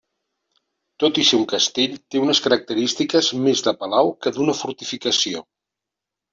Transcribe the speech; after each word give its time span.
Tot 1.03 1.19
i 1.23 1.25
ser 1.31 1.39
un 1.39 1.43
castell, 1.51 1.93
té 2.15 2.23
unes 2.23 2.41
característiques 2.47 3.31
més 3.45 3.63
de 3.69 3.77
palau 3.85 4.13
que 4.25 4.35
d'una 4.41 4.59
fortificació. 4.65 5.49